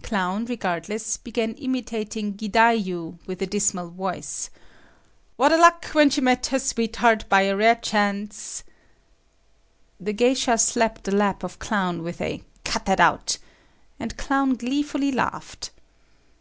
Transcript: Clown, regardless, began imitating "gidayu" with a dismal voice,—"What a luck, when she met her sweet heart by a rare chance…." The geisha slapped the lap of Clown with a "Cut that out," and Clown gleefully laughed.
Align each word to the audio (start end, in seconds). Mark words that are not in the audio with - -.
Clown, 0.00 0.44
regardless, 0.44 1.16
began 1.16 1.54
imitating 1.54 2.34
"gidayu" 2.34 3.18
with 3.26 3.42
a 3.42 3.48
dismal 3.48 3.88
voice,—"What 3.90 5.50
a 5.50 5.56
luck, 5.56 5.86
when 5.86 6.08
she 6.08 6.20
met 6.20 6.46
her 6.46 6.60
sweet 6.60 6.94
heart 6.94 7.28
by 7.28 7.42
a 7.42 7.56
rare 7.56 7.74
chance…." 7.74 8.62
The 9.98 10.12
geisha 10.12 10.56
slapped 10.58 11.02
the 11.02 11.16
lap 11.16 11.42
of 11.42 11.58
Clown 11.58 12.04
with 12.04 12.20
a 12.20 12.44
"Cut 12.62 12.84
that 12.84 13.00
out," 13.00 13.38
and 13.98 14.16
Clown 14.16 14.54
gleefully 14.54 15.10
laughed. 15.10 15.72